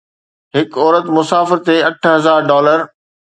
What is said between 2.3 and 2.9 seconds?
dollar